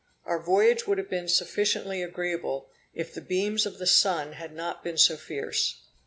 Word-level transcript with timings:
Our 0.25 0.39
voyage 0.41 0.87
would 0.87 0.97
have 0.97 1.11
been 1.11 1.27
sufficiently 1.27 2.01
agreeable, 2.01 2.71
if 2.91 3.13
the 3.13 3.21
beams 3.21 3.67
of 3.67 3.77
the 3.77 3.85
sun 3.85 4.33
had 4.33 4.51
not 4.51 4.83
been 4.83 4.97
so 4.97 5.15
fierce. 5.15 5.83